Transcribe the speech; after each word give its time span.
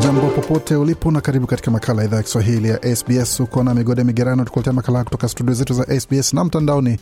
Jambo 0.00 0.30
popote 0.30 0.76
ulipo 0.76 1.10
na 1.10 1.20
karibu 1.20 1.46
katika 1.46 1.70
makala 1.70 2.02
ya 2.02 2.08
idhaa 2.08 2.16
ya 2.16 2.22
Kiswahili 2.22 2.68
ya 2.68 2.96
SBS. 2.96 3.40
Uko 3.40 3.62
na 3.62 3.74
migode 3.74 4.04
migerano, 4.04 4.44
tukuletea 4.44 4.72
makala 4.72 5.04
kutoka 5.04 5.28
studio 5.28 5.54
zetu 5.54 5.74
za 5.74 6.00
SBS 6.00 6.32
na 6.32 6.44
mtandaoni 6.44 6.98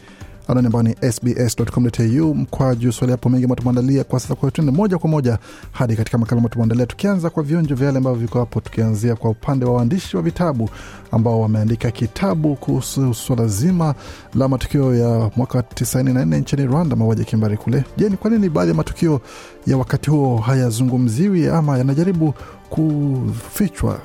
anwani 0.49 0.67
ambao 0.67 0.83
ni 0.83 0.97
sbs.com.au 1.13 2.35
mkwaju 2.35 2.93
swali 2.93 3.11
hapo 3.13 3.29
mengi 3.29 3.45
ambayo 3.45 3.57
tumeandalia 3.57 4.05
kwa 4.05 4.21
sasa. 4.21 4.35
Kwa 4.35 4.51
tuende 4.51 4.73
moja 4.73 4.99
kwa 4.99 5.11
moja 5.11 5.39
hadi 5.73 5.97
katika 5.97 6.19
makala 6.19 6.39
ambayo 6.39 6.53
tumeandalia, 6.53 6.87
tukianza 6.87 7.31
kwa 7.31 7.43
vionjo 7.43 7.75
vya 7.75 7.87
yale 7.87 7.99
ambavyo 7.99 8.21
viko 8.21 8.39
hapo, 8.39 8.61
tukianzia 8.61 9.17
kwa 9.17 9.31
upande 9.31 9.65
wa 9.65 9.73
waandishi 9.75 10.17
wa 10.17 10.23
vitabu 10.23 10.71
ambao 11.11 11.41
wameandika 11.41 11.91
kitabu 11.91 12.57
kuhusu 12.57 13.15
swala 13.15 13.47
zima 13.47 13.95
la 14.35 14.49
matukio 14.49 14.95
ya 14.95 15.31
mwaka 15.37 15.59
94 15.61 16.39
nchini 16.41 16.67
Rwanda, 16.67 16.97
mauaji 16.97 17.25
kimbari 17.25 17.57
kule. 17.57 17.85
Je, 17.97 18.09
ni 18.09 18.17
kwa 18.17 18.31
nini 18.31 18.49
baadhi 18.49 18.69
ya 18.71 18.75
matukio 18.75 19.21
ya 19.67 19.77
wakati 19.77 20.11
huo 20.11 20.37
hayazungumziwi 20.39 21.49
ama 21.49 21.79
yanajaribu 21.79 22.35
kufichwa? 22.71 24.01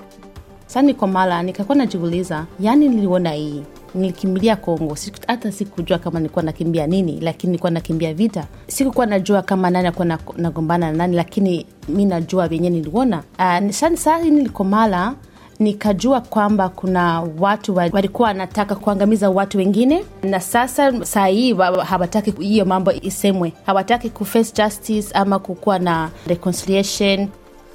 Sani 0.67 0.93
kwa 0.93 1.07
mala 1.07 1.43
nikakuwa 1.43 1.75
najiuliza, 1.77 2.45
yani 2.59 2.89
niliona 2.89 3.31
hii 3.31 3.63
nilikimbilia 3.95 4.55
Kongo, 4.55 4.97
hata 5.27 5.51
sikujua 5.51 5.97
kama 5.97 6.19
nilikuwa 6.19 6.43
nakimbia 6.43 6.87
nini, 6.87 7.19
lakini 7.21 7.51
nilikuwa 7.51 7.71
nakimbia 7.71 8.13
vita. 8.13 8.47
Sikukuwa 8.67 9.05
najua 9.05 9.41
kama 9.41 9.69
nani 9.69 9.87
akuwa 9.87 10.17
nagombana 10.37 10.91
na 10.91 10.97
nani, 10.97 11.15
lakini 11.15 11.65
mi 11.89 12.05
najua 12.05 12.47
vyenye 12.47 12.69
niliona. 12.69 13.23
Uh, 13.39 13.69
saa 13.71 14.19
nilikomala 14.19 15.13
nikajua 15.59 16.21
kwamba 16.21 16.69
kuna 16.69 17.21
watu 17.39 17.75
walikuwa 17.75 18.27
wanataka 18.27 18.75
kuangamiza 18.75 19.29
watu 19.29 19.57
wengine, 19.57 20.03
na 20.23 20.39
sasa 20.39 21.05
saa 21.05 21.25
hii 21.27 21.53
hawataki 21.85 22.31
hiyo 22.31 22.65
mambo 22.65 22.91
isemwe, 22.91 23.53
hawataki 23.65 24.09
kuface 24.09 24.63
justice 24.63 25.07
ama 25.13 25.39
kukuwa 25.39 25.79
na 25.79 26.09
reconciliation. 26.27 27.27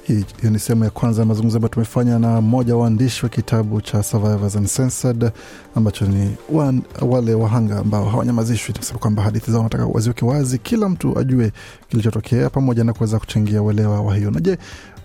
Hiyo 0.07 0.23
ni 0.51 0.59
sehemu 0.59 0.83
ya 0.83 0.89
kwanza 0.89 1.21
ya 1.21 1.25
mazungumzo 1.25 1.57
ambayo 1.57 1.69
tumefanya 1.73 2.19
na 2.19 2.41
mmoja 2.41 2.75
wa 2.75 2.81
waandishi 2.81 3.25
wa 3.25 3.29
kitabu 3.29 3.81
cha 3.81 4.03
Survivors 4.03 4.55
Uncensored 4.55 5.31
ambacho 5.75 6.05
ni 6.05 6.35
wan, 6.51 6.81
wale 7.01 7.33
wahanga 7.33 7.77
ambao 7.77 8.05
hawanyamazishwi. 8.05 8.73
Tunasema 8.73 8.99
kwamba 8.99 9.23
hadithi 9.23 9.51
zao 9.51 9.57
wanataka 9.59 9.85
waziweke 9.85 10.25
wazi, 10.25 10.57
kila 10.57 10.89
mtu 10.89 11.19
ajue 11.19 11.51
kilichotokea, 11.89 12.49
pamoja 12.49 12.83
na 12.83 12.93
kuweza 12.93 13.19
kuchangia 13.19 13.61
uelewa 13.63 14.01
wa 14.01 14.15
hiyo. 14.15 14.31
Na 14.31 14.39
je, 14.39 14.57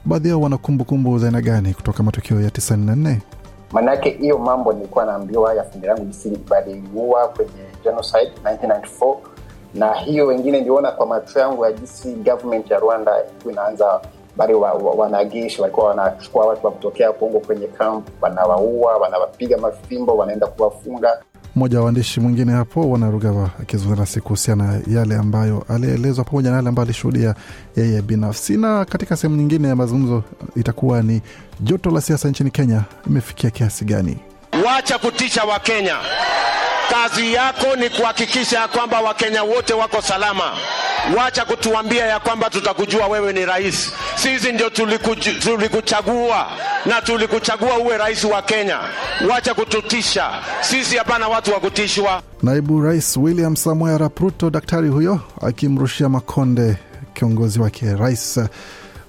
baadhi 0.05 0.29
yao 0.29 0.41
wana 0.41 0.59
kumbukumbu 0.59 1.19
za 1.19 1.27
aina 1.27 1.41
gani 1.41 1.75
kutoka 1.75 2.03
matukio 2.03 2.41
ya 2.41 2.51
tisini 2.51 2.87
na 2.87 2.97
nne? 2.97 3.23
Maanake 3.73 4.11
hiyo 4.11 4.39
mambo 4.39 4.73
nilikuwa 4.73 5.05
naambiwa 5.07 5.55
ya 5.55 5.65
fundi 5.65 5.87
langu 5.87 6.05
jinsi 6.05 6.39
baliua 6.49 7.29
kwenye 7.29 7.51
genocide 7.85 8.33
1994 8.45 9.17
na 9.75 9.95
hiyo 9.95 10.27
wengine 10.27 10.59
niliona 10.59 10.91
kwa 10.91 11.07
macho 11.07 11.39
yangu 11.41 11.65
ya 11.65 11.73
jinsi 11.73 12.13
government 12.15 12.71
ya 12.71 12.79
Rwanda 12.79 13.13
ilikuwa 13.31 13.53
inaanza 13.53 14.01
bali 14.41 14.55
wa, 14.55 14.73
wa, 14.73 14.93
wanajeshi 14.93 15.61
walikuwa 15.61 15.87
wanachukua 15.87 16.47
watu 16.47 16.67
wa 16.67 16.73
kutokea 16.73 17.13
Kongo 17.13 17.41
kwenye 17.41 17.67
kamp, 17.67 18.09
wanawaua, 18.21 18.97
wanawapiga 18.97 19.59
mafimbo, 19.59 20.17
wanaenda 20.17 20.47
kuwafunga. 20.47 21.19
Mmoja 21.57 21.79
wa 21.79 21.85
waandishi 21.85 22.21
mwingine 22.21 22.53
hapo 22.53 22.91
Wanarugava 22.91 23.51
akizungumza 23.63 24.01
nasi 24.03 24.21
kuhusiana 24.21 24.81
yale 24.87 25.15
ambayo 25.17 25.65
alielezwa 25.69 26.25
pamoja 26.25 26.51
na 26.51 26.57
yale 26.57 26.69
ambayo 26.69 26.85
alishuhudia 26.85 27.35
yeye 27.77 28.03
binafsi. 28.03 28.57
Na 28.57 28.85
katika 28.85 29.17
sehemu 29.17 29.37
nyingine 29.37 29.69
ya 29.69 29.77
mazungumzo 29.77 30.23
itakuwa 30.57 31.03
ni 31.03 31.23
joto 31.61 31.91
la 31.91 32.01
siasa 32.01 32.29
nchini 32.29 32.51
Kenya 32.51 32.83
imefikia 33.07 33.51
kiasi 33.51 33.85
gani? 33.85 34.17
Wacha 34.67 34.99
kutisha 34.99 35.45
Wakenya. 35.45 35.97
Kazi 36.91 37.33
yako 37.33 37.77
ni 37.77 37.91
kuhakikisha 37.91 38.59
ya 38.61 38.69
kwamba 38.69 39.01
Wakenya 39.01 39.43
wote 39.43 39.75
wako 39.75 40.03
salama. 40.03 40.45
Wacha 41.19 41.45
kutuambia 41.45 42.07
ya 42.07 42.21
kwamba 42.21 42.51
tutakujua 42.51 43.07
wewe 43.07 43.33
ni 43.33 43.47
rais. 43.47 43.93
Sisi 44.17 44.53
ndio 44.53 44.71
tulikuchagua 45.41 46.47
na 46.87 47.03
tulikuchagua 47.03 47.79
uwe 47.79 47.99
rais 47.99 48.25
wa 48.25 48.43
Kenya. 48.43 48.79
Wacha 49.31 49.55
kututisha 49.55 50.31
sisi, 50.61 50.97
hapana 50.97 51.29
watu 51.29 51.53
wa 51.53 51.61
kutishwa. 51.61 52.23
Naibu 52.43 52.81
Rais 52.81 53.17
William 53.17 53.57
Samoei 53.57 53.95
Arap 53.95 54.19
Ruto, 54.19 54.51
daktari 54.51 54.89
huyo 54.89 55.21
akimrushia 55.43 56.09
makonde 56.09 56.77
kiongozi 57.15 57.61
wake 57.61 57.95
Rais 57.95 58.41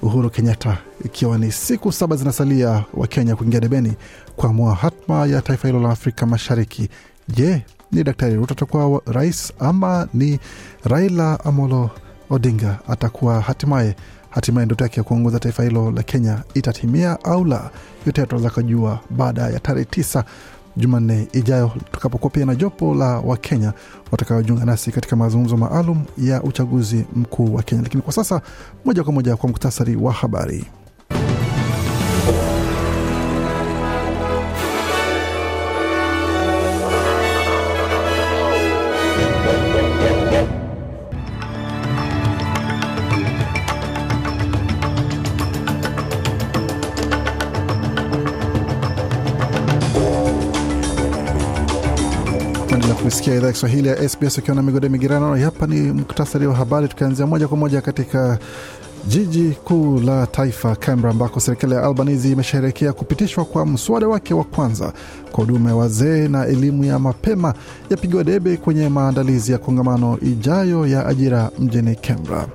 Uhuru 0.02 0.30
Kenyatta, 0.30 0.78
ikiwa 1.06 1.38
ni 1.38 1.52
siku 1.52 1.92
saba 1.92 2.16
zinasalia 2.16 2.84
Wakenya 2.94 3.36
kuingia 3.36 3.60
debeni 3.60 3.94
kuamua 4.36 4.76
hatma 4.76 5.26
ya 5.26 5.42
taifa 5.42 5.68
hilo 5.68 5.80
la 5.80 5.90
Afrika 5.90 6.26
Mashariki. 6.26 6.90
Je, 7.36 7.62
ni 7.92 8.04
Daktari 8.04 8.36
Ruto 8.36 8.54
atakuwa 8.54 9.02
rais 9.06 9.54
ama 9.60 10.08
ni 10.14 10.40
Raila 10.84 11.46
Amolo 11.46 11.90
Odinga 12.30 12.80
atakuwa 12.88 13.42
hatimaye 13.42 13.96
hatimaye 14.30 14.66
ndoto 14.66 14.84
yake 14.84 15.00
ya 15.00 15.04
kuongoza 15.04 15.40
taifa 15.40 15.64
hilo 15.64 15.92
la 15.92 16.04
Kenya 16.04 16.44
itatimia 16.54 17.24
au 17.24 17.46
la? 17.46 17.70
Yote 18.06 18.26
tunaweza 18.26 18.50
kujua 18.50 19.00
baada 19.10 19.42
ya 19.42 19.60
tarehe 19.60 19.86
tisa 19.86 20.24
Jumanne 20.78 21.28
ijayo 21.34 21.72
tukapokuwa 21.92 22.30
pia 22.30 22.46
na 22.46 22.56
jopo 22.56 22.96
la 22.96 23.06
Wakenya 23.20 23.74
watakaojiunga 24.12 24.66
nasi 24.66 24.92
katika 24.92 25.16
mazungumzo 25.16 25.58
maalum 25.58 26.04
ya 26.18 26.44
uchaguzi 26.44 27.06
mkuu 27.16 27.54
wa 27.56 27.64
Kenya. 27.64 27.82
Lakini 27.82 28.02
kwa 28.04 28.14
sasa, 28.14 28.42
moja 28.86 29.04
kwa 29.04 29.14
moja 29.14 29.36
kwa 29.36 29.50
muktasari 29.50 29.96
wa 29.96 30.14
habari. 30.14 30.66
Kusikia 53.22 53.38
idhaa 53.40 53.52
Kiswahili 53.52 53.88
ya 53.88 54.10
SBS 54.10 54.38
ukiwa 54.38 54.56
na 54.56 54.62
migode 54.62 54.90
migirano. 54.90 55.36
Hapa 55.36 55.68
ni 55.68 55.82
muktasari 55.92 56.48
wa 56.48 56.56
habari, 56.56 56.88
tukianzia 56.88 57.28
moja 57.28 57.48
kwa 57.48 57.58
moja 57.58 57.82
katika 57.82 58.40
jiji 59.08 59.50
kuu 59.64 60.00
la 60.00 60.28
taifa 60.28 60.76
Canberra, 60.76 61.12
ambako 61.12 61.40
serikali 61.40 61.74
ya 61.74 61.84
Albanese 61.84 62.32
imesherehekea 62.32 62.94
kupitishwa 62.94 63.46
kwa 63.46 63.66
mswada 63.66 64.08
wake 64.08 64.34
wa 64.34 64.44
kwanza 64.44 64.94
kwa 65.32 65.46
huduma 65.46 65.70
ya 65.70 65.76
wazee 65.76 66.28
na 66.28 66.46
elimu 66.46 66.84
ya 66.84 67.00
mapema 67.00 67.54
yapigiwa 67.90 68.24
debe 68.24 68.58
kwenye 68.58 68.90
maandalizi 68.90 69.52
ya 69.52 69.58
kongamano 69.58 70.18
ijayo 70.22 70.88
ya 70.88 71.06
ajira 71.06 71.52
mjini 71.60 71.96
Canberra. 71.96 72.48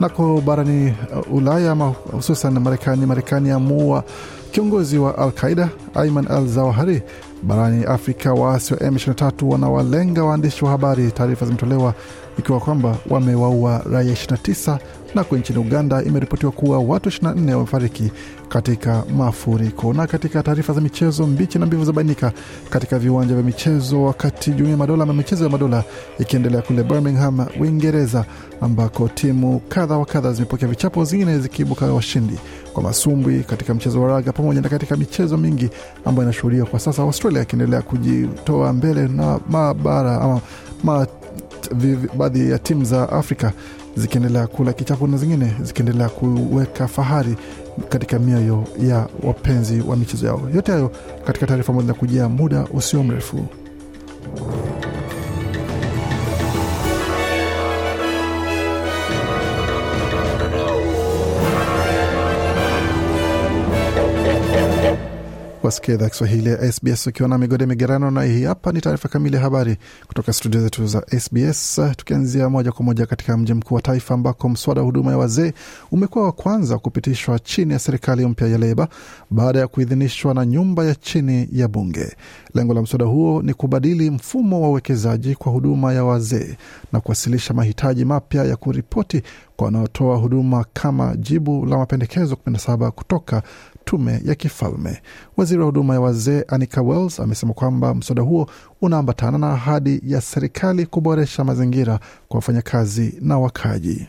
Nako 0.00 0.40
barani 0.46 0.94
Ulaya 1.32 1.74
hususan 2.12 2.58
Marekani, 2.58 3.06
Marekani 3.06 3.50
amuua 3.50 4.04
kiongozi 4.50 4.98
wa 4.98 5.18
Al 5.18 5.32
Qaida 5.32 5.68
Ayman 5.94 6.26
al 6.30 6.46
Zawahiri. 6.46 7.02
Barani 7.42 7.84
Afrika, 7.84 8.32
waasi 8.34 8.74
wa 8.74 8.80
M23 8.80 9.44
wanawalenga 9.44 10.24
waandishi 10.24 10.64
wa 10.64 10.70
habari. 10.70 11.10
Taarifa 11.12 11.46
zimetolewa 11.46 11.94
ikiwa 12.38 12.60
kwamba 12.60 12.96
wamewaua 13.10 13.82
raia 13.92 14.12
29 14.12 14.78
nako 15.14 15.36
nchini 15.36 15.58
Uganda 15.58 16.02
imeripotiwa 16.02 16.52
kuwa 16.52 16.78
watu 16.78 17.08
24 17.08 17.52
wamefariki 17.54 18.12
katika 18.48 19.04
mafuriko. 19.16 19.92
Na 19.92 20.06
katika 20.06 20.42
taarifa 20.42 20.72
za 20.72 20.80
michezo, 20.80 21.26
mbichi 21.26 21.58
na 21.58 21.66
mbivu 21.66 21.84
zabainika 21.84 22.32
katika 22.70 22.98
viwanja 22.98 23.34
vya 23.34 23.42
michezo, 23.44 24.02
wakati 24.02 24.50
jumuiya 24.50 24.70
ya 24.70 24.76
madola 24.76 25.02
ama 25.02 25.12
michezo 25.12 25.44
ya 25.44 25.50
madola 25.50 25.84
ikiendelea 26.18 26.62
kule 26.62 26.82
Birmingham, 26.82 27.46
Uingereza, 27.60 28.24
ambako 28.60 29.08
timu 29.08 29.60
kadha 29.68 29.98
wa 29.98 30.06
kadha 30.06 30.32
zimepokea 30.32 30.68
vichapo, 30.68 31.04
zingine 31.04 31.38
zikiibuka 31.38 31.86
washindi 31.92 32.38
kwa 32.72 32.82
masumbwi 32.82 33.40
katika 33.44 33.74
mchezo 33.74 34.02
wa 34.02 34.08
raga 34.08 34.32
pamoja 34.32 34.60
na 34.60 34.68
katika 34.68 34.96
michezo 34.96 35.36
mingi 35.36 35.70
ambayo 36.04 36.28
inashuhudiwa 36.28 36.66
kwa 36.66 36.80
sasa, 36.80 37.02
Australia 37.02 37.42
akiendelea 37.42 37.82
kujitoa 37.82 38.72
mbele 38.72 39.08
na 39.08 39.40
mabara 39.50 40.20
ama 40.20 40.40
ma 40.84 41.06
baadhi 42.18 42.50
ya 42.50 42.58
timu 42.58 42.84
za 42.84 43.12
Afrika 43.12 43.52
zikiendelea 43.96 44.46
kula 44.46 44.72
kichapo 44.72 45.06
na 45.06 45.16
zingine 45.16 45.54
zikiendelea 45.62 46.08
kuweka 46.08 46.88
fahari 46.88 47.36
katika 47.88 48.18
mioyo 48.18 48.64
ya 48.82 49.08
wapenzi 49.22 49.80
wa 49.80 49.96
michezo 49.96 50.26
yao. 50.26 50.48
Yote 50.54 50.72
hayo 50.72 50.90
katika 51.26 51.46
taarifa 51.46 51.72
moja 51.72 51.94
kujia 51.94 52.28
muda 52.28 52.64
usio 52.74 53.02
mrefu. 53.02 53.46
Wasikia 65.68 65.94
idhaa 65.94 66.08
Kiswahili 66.08 66.48
ya 66.50 66.72
SBS 66.72 67.06
ukiwa 67.06 67.28
na 67.28 67.38
migode 67.38 67.66
migerano, 67.66 68.10
na 68.10 68.22
hii 68.22 68.44
hapa 68.44 68.72
ni 68.72 68.80
taarifa 68.80 69.08
kamili 69.08 69.36
ya 69.36 69.42
habari 69.42 69.76
kutoka 70.06 70.32
studio 70.32 70.60
zetu 70.60 70.86
za 70.86 71.02
SBS, 71.20 71.80
tukianzia 71.96 72.48
moja 72.48 72.72
kwa 72.72 72.84
moja 72.84 73.06
katika 73.06 73.36
mji 73.36 73.54
mkuu 73.54 73.74
wa 73.74 73.82
taifa 73.82 74.14
ambako 74.14 74.48
mswada 74.48 74.80
wa 74.80 74.84
huduma 74.86 75.10
ya 75.10 75.18
wazee 75.18 75.52
umekuwa 75.92 76.24
wa 76.24 76.32
kwanza 76.32 76.78
kupitishwa 76.78 77.38
chini 77.38 77.72
ya 77.72 77.78
serikali 77.78 78.26
mpya 78.26 78.48
ya 78.48 78.58
Leba 78.58 78.88
baada 79.30 79.58
ya 79.58 79.66
kuidhinishwa 79.68 80.34
na 80.34 80.46
nyumba 80.46 80.84
ya 80.84 80.94
chini 80.94 81.48
ya 81.52 81.68
bunge. 81.68 82.16
Lengo 82.54 82.74
la 82.74 82.82
mswada 82.82 83.04
huo 83.04 83.42
ni 83.42 83.54
kubadili 83.54 84.10
mfumo 84.10 84.62
wa 84.62 84.68
uwekezaji 84.68 85.34
kwa 85.34 85.52
huduma 85.52 85.92
ya 85.92 86.04
wazee 86.04 86.56
na 86.92 87.00
kuwasilisha 87.00 87.54
mahitaji 87.54 88.04
mapya 88.04 88.44
ya 88.44 88.56
kuripoti 88.56 89.22
kwa 89.56 89.64
wanaotoa 89.64 90.16
huduma 90.16 90.64
kama 90.72 91.16
jibu 91.16 91.66
la 91.66 91.78
mapendekezo 91.78 92.36
17 92.46 92.90
kutoka 92.90 93.42
tume 93.88 94.20
ya 94.24 94.34
kifalme. 94.34 95.02
Waziri 95.36 95.60
wa 95.60 95.66
huduma 95.66 95.94
ya 95.94 96.00
wazee 96.00 96.44
Anika 96.48 96.82
Wells 96.82 97.20
amesema 97.20 97.52
kwamba 97.52 97.94
mswada 97.94 98.22
huo 98.22 98.50
unaambatana 98.82 99.38
na 99.38 99.50
ahadi 99.52 100.00
ya 100.06 100.20
serikali 100.20 100.86
kuboresha 100.86 101.44
mazingira 101.44 101.98
kwa 102.28 102.36
wafanyakazi 102.36 103.18
na 103.20 103.38
wakaji. 103.38 104.06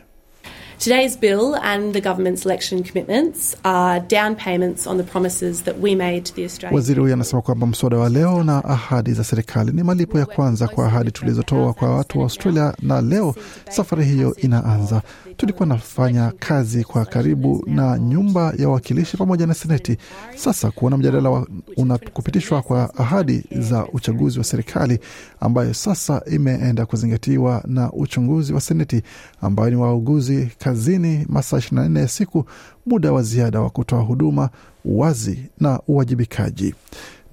Today's 0.80 1.20
bill 1.20 1.56
and 1.62 1.94
the 1.94 2.02
government's 2.02 2.46
election 2.46 2.84
commitments 2.84 3.58
are 3.64 4.00
down 4.00 4.36
payments 4.36 4.88
on 4.88 4.98
the 4.98 5.04
promises 5.04 5.64
that 5.64 5.76
we 5.82 5.96
made 5.96 6.22
to 6.22 6.34
the 6.34 6.44
Australian 6.44 6.76
Waziri 6.76 7.02
huyo 7.02 7.14
anasema 7.14 7.42
kwamba 7.42 7.68
mswada 7.68 7.98
wa 7.98 8.10
leo 8.10 8.44
na 8.44 8.64
ahadi 8.64 9.14
za 9.14 9.24
serikali 9.24 9.72
ni 9.72 9.84
malipo 9.84 10.20
ya 10.20 10.26
kwanza 10.26 10.68
kwa 10.68 10.86
ahadi 10.86 11.12
tulizotoa 11.12 11.74
kwa 11.74 11.96
watu 11.96 12.18
wa 12.18 12.24
Australia, 12.24 12.74
na 12.82 13.02
leo 13.02 13.36
safari 13.70 14.06
hiyo 14.06 14.36
inaanza. 14.36 15.02
Tulikuwa 15.40 15.66
nafanya 15.68 16.32
kazi 16.40 16.84
kwa 16.84 17.06
karibu 17.06 17.64
na 17.68 18.00
nyumba 18.00 18.54
ya 18.58 18.68
wawakilishi 18.68 19.18
pamoja 19.18 19.48
na 19.48 19.54
seneti. 19.54 19.98
Sasa 20.36 20.72
kuona 20.72 20.98
mjadala 20.98 21.46
unakupitishwa 21.78 22.62
kwa 22.62 22.96
ahadi 22.98 23.44
za 23.60 23.86
uchaguzi 23.94 24.38
wa 24.40 24.44
serikali 24.46 25.00
ambayo 25.40 25.74
sasa 25.74 26.22
imeenda 26.32 26.86
kuzingatiwa 26.86 27.64
na 27.68 27.92
uchunguzi 27.92 28.54
wa 28.54 28.62
seneti 28.62 29.02
ambayo 29.42 29.70
ni 29.70 29.76
wauguzi 29.76 30.52
kazini 30.60 31.26
masaa 31.30 31.58
24 31.58 32.00
ya 32.00 32.08
siku, 32.08 32.46
muda 32.86 33.12
wa 33.12 33.24
ziada 33.24 33.62
wa 33.62 33.70
kutoa 33.70 34.02
huduma, 34.02 34.50
uwazi 34.86 35.40
na 35.60 35.80
uwajibikaji. 35.88 36.76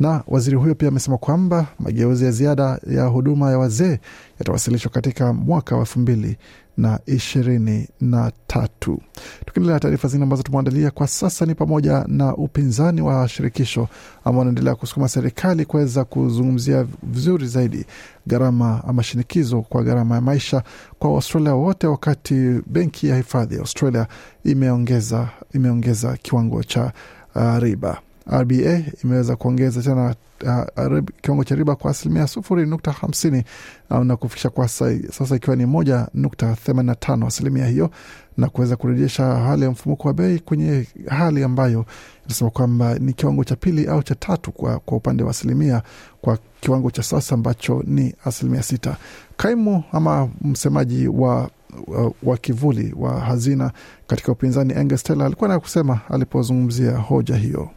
Na 0.00 0.22
waziri 0.26 0.56
huyo 0.56 0.74
pia 0.74 0.88
amesema 0.88 1.18
kwamba 1.18 1.66
mageuzi 1.78 2.24
ya 2.24 2.30
ziada 2.30 2.78
ya 2.90 3.04
huduma 3.04 3.50
ya 3.50 3.58
wazee 3.58 3.98
yatawasilishwa 4.38 4.90
katika 4.90 5.32
mwaka 5.32 5.74
wa 5.74 5.80
elfu 5.80 5.98
mbili 6.00 6.36
na 6.76 7.00
ishirini 7.06 7.88
na 8.00 8.32
tatu. 8.46 9.00
Tukiendelea 9.46 9.80
taarifa 9.80 10.08
zingine 10.08 10.22
ambazo 10.22 10.42
tumeandalia 10.42 10.90
kwa 10.90 11.06
sasa 11.08 11.46
ni 11.46 11.54
pamoja 11.54 12.04
na 12.08 12.36
upinzani 12.36 13.00
wa 13.00 13.28
shirikisho 13.28 13.88
ambao 14.24 14.38
wanaendelea 14.38 14.74
kusukuma 14.74 15.08
serikali 15.08 15.64
kuweza 15.64 16.04
kuzungumzia 16.04 16.86
vizuri 17.02 17.46
zaidi 17.46 17.84
gharama 18.26 18.82
ama 18.88 19.02
shinikizo 19.02 19.62
kwa 19.62 19.82
gharama 19.82 20.14
ya 20.14 20.20
maisha 20.20 20.62
kwa 20.98 21.10
Waustralia 21.10 21.54
wote, 21.54 21.86
wakati 21.86 22.34
benki 22.66 23.08
ya 23.08 23.16
hifadhi 23.16 23.54
ya 23.54 23.60
Australia 23.60 24.06
imeongeza, 24.44 25.28
imeongeza 25.54 26.16
kiwango 26.16 26.62
cha 26.62 26.92
uh, 27.34 27.58
riba. 27.58 28.00
RBA 28.32 28.82
imeweza 29.04 29.36
kuongeza 29.36 29.82
tena 29.82 30.14
uh, 30.44 30.98
kiwango 31.22 31.44
cha 31.44 31.54
riba 31.54 31.76
kwa 31.76 31.90
asilimia 31.90 32.26
sufuri 32.26 32.66
nukta 32.66 32.92
hamsini 32.92 33.44
uh, 33.90 33.98
na 33.98 34.16
kufikisha 34.16 34.50
kwa 34.50 34.68
sasa 34.68 35.36
ikiwa 35.36 35.56
ni 35.56 35.66
moja 35.66 36.08
nukta 36.14 36.56
themanini 36.56 36.86
na 36.86 36.94
tano 36.94 37.26
asilimia 37.26 37.66
hiyo 37.66 37.90
na 38.36 38.48
kuweza 38.48 38.76
kurejesha 38.76 39.24
hali 39.24 39.62
ya 39.62 39.70
mfumuko 39.70 40.08
wa 40.08 40.14
bei 40.14 40.38
kwenye 40.38 40.86
hali 41.08 41.44
ambayo 41.44 41.84
inasema 42.26 42.50
kwamba 42.50 42.98
ni 42.98 43.12
kiwango 43.12 43.44
cha 43.44 43.56
pili 43.56 43.86
au 43.86 44.02
cha 44.02 44.14
tatu 44.14 44.52
kwa, 44.52 44.78
kwa 44.78 44.96
upande 44.96 45.22
wa 45.24 45.30
asilimia 45.30 45.82
kwa 46.20 46.38
kiwango 46.60 46.90
cha 46.90 47.02
sasa 47.02 47.34
ambacho 47.34 47.82
ni 47.86 48.14
asilimia 48.24 48.62
sita. 48.62 48.96
Kaimu 49.36 49.84
ama 49.92 50.28
msemaji 50.42 51.08
wa 51.08 51.50
wa, 51.86 52.12
wa 52.22 52.36
kivuli 52.36 52.94
wa 52.98 53.20
hazina 53.20 53.72
katika 54.06 54.32
upinzani 54.32 54.74
Taylor 55.02 55.26
alikuwa 55.26 55.48
na 55.48 55.60
kusema 55.60 56.00
alipozungumzia 56.10 56.96
hoja 56.96 57.36
hiyo. 57.36 57.70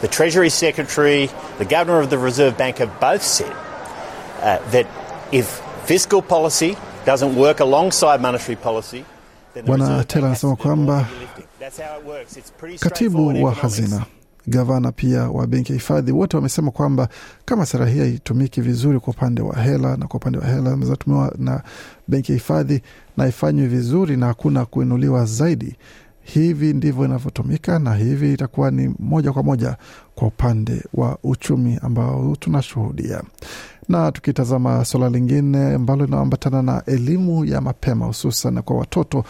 The 0.00 0.08
Treasury 0.08 0.50
Secretary, 0.50 1.30
the 1.58 1.64
Governor 1.64 2.00
of 2.00 2.10
the 2.10 2.18
Reserve 2.18 2.56
Bank 2.58 2.78
have 2.78 2.90
both 3.00 3.22
said 3.22 3.52
uh, 4.42 4.58
that 4.70 4.86
if 5.32 5.46
fiscal 5.86 6.22
policy 6.22 6.76
doesn't 7.06 7.36
work 7.36 7.60
alongside 7.60 8.20
monetary 8.20 8.56
policy, 8.56 9.04
then 9.54 9.64
the 9.64 9.70
Bwana 9.72 10.04
anasema 10.08 10.56
kwamba 10.56 10.98
heavy 11.02 11.20
lifting. 11.20 11.44
That's 11.60 11.78
how 11.78 11.98
it 12.00 12.04
works. 12.06 12.36
It's 12.36 12.50
pretty 12.50 12.78
Katibu 12.78 13.42
wa 13.42 13.52
hazina, 13.54 14.06
gavana 14.46 14.92
pia 14.92 15.30
wa 15.30 15.46
benki 15.46 15.72
ya 15.72 15.78
hifadhi, 15.78 16.12
wote 16.12 16.36
wamesema 16.36 16.70
kwamba 16.70 17.08
kama 17.44 17.66
sera 17.66 17.86
hii 17.86 17.98
haitumiki 17.98 18.60
vizuri 18.60 19.00
kwa 19.00 19.12
upande 19.14 19.42
wa 19.42 19.56
hela 19.56 19.96
na 19.96 20.06
kwa 20.06 20.16
upande 20.16 20.38
wa 20.38 20.46
hela 20.46 20.76
zinatumiwa 20.76 21.32
na 21.38 21.62
benki 22.08 22.32
ya 22.32 22.38
hifadhi 22.38 22.82
na 23.16 23.26
ifanywi 23.28 23.66
vizuri 23.66 24.16
na 24.16 24.26
hakuna 24.26 24.64
kuinuliwa 24.64 25.24
zaidi, 25.24 25.76
hivi 26.22 26.72
ndivyo 26.72 27.04
inavyotumika 27.04 27.78
na 27.78 27.94
hivi 27.94 28.32
itakuwa 28.32 28.70
ni 28.70 28.94
moja 28.98 29.32
kwa 29.32 29.42
moja 29.42 29.76
kwa 30.14 30.28
upande 30.28 30.82
wa 30.94 31.18
uchumi 31.22 31.78
ambao 31.82 32.36
tunashuhudia. 32.40 33.22
Na 33.88 34.12
tukitazama 34.12 34.84
suala 34.84 35.08
lingine 35.08 35.74
ambalo 35.74 36.04
linaambatana 36.04 36.62
na 36.62 36.82
elimu 36.86 37.44
ya 37.44 37.60
mapema 37.60 38.06
hususan 38.06 38.62
kwa 38.62 38.76
watoto 38.76 39.24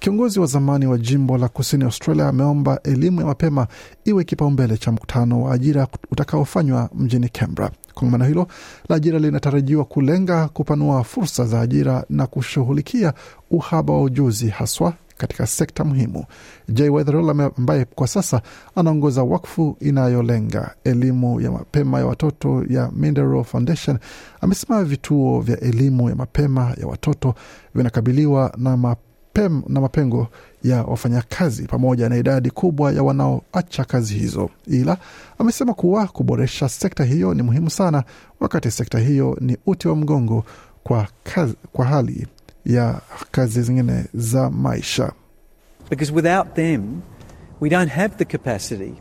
Kiongozi 0.00 0.40
wa 0.40 0.46
zamani 0.46 0.86
wa 0.86 0.98
jimbo 0.98 1.38
la 1.38 1.48
kusini 1.48 1.84
Australia 1.84 2.28
ameomba 2.28 2.80
elimu 2.82 3.20
ya 3.20 3.26
mapema 3.26 3.66
iwe 4.04 4.24
kipaumbele 4.24 4.76
cha 4.76 4.92
mkutano 4.92 5.42
wa 5.42 5.54
ajira 5.54 5.86
utakaofanywa 6.10 6.90
mjini 6.94 7.28
Canberra. 7.28 7.70
Kongamano 7.94 8.24
hilo 8.24 8.46
la 8.88 8.96
ajira 8.96 9.18
linatarajiwa 9.18 9.84
kulenga 9.84 10.48
kupanua 10.48 11.04
fursa 11.04 11.44
za 11.44 11.60
ajira 11.60 12.04
na 12.10 12.26
kushughulikia 12.26 13.12
uhaba 13.50 13.92
wa 13.92 14.02
ujuzi 14.02 14.48
haswa 14.48 14.94
katika 15.16 15.46
sekta 15.46 15.84
muhimu. 15.84 16.24
Jay 16.68 16.88
Weatherill 16.88 17.30
ambaye 17.58 17.84
kwa 17.84 18.06
sasa 18.08 18.42
anaongoza 18.76 19.22
wakfu 19.22 19.76
inayolenga 19.80 20.74
elimu 20.84 21.40
ya 21.40 21.50
mapema 21.50 21.98
ya 21.98 22.06
watoto 22.06 22.64
ya 22.68 22.90
Mindero 22.96 23.44
Foundation. 23.44 23.98
Amesema 24.40 24.84
vituo 24.84 25.40
vya 25.40 25.60
elimu 25.60 26.08
ya 26.08 26.14
mapema 26.16 26.74
ya 26.80 26.86
watoto 26.86 27.34
vinakabiliwa 27.74 28.52
na 28.56 28.76
mapem, 28.76 29.62
na 29.68 29.80
mapengo 29.80 30.28
ya 30.62 30.82
wafanyakazi 30.84 31.62
pamoja 31.62 32.08
na 32.08 32.16
idadi 32.16 32.50
kubwa 32.50 32.92
ya 32.92 33.02
wanaoacha 33.02 33.84
kazi 33.84 34.14
hizo, 34.14 34.50
ila 34.66 34.96
amesema 35.38 35.74
kuwa 35.74 36.06
kuboresha 36.06 36.68
sekta 36.68 37.04
hiyo 37.04 37.34
ni 37.34 37.42
muhimu 37.42 37.70
sana, 37.70 38.04
wakati 38.40 38.70
sekta 38.70 38.98
hiyo 38.98 39.36
ni 39.40 39.56
uti 39.66 39.88
wa 39.88 39.96
mgongo 39.96 40.44
kwa, 40.84 41.08
kazi, 41.34 41.54
kwa 41.72 41.84
hali 41.84 42.26
ya 42.66 43.00
kazi 43.30 43.62
zingine 43.62 44.04
za 44.14 44.50
maisha. 44.50 45.12
Because 45.90 46.12
without 46.12 46.54
them, 46.54 47.00
we 47.60 47.68
don't 47.70 47.90
have 47.92 48.14
the 48.16 48.24
capacity 48.24 48.94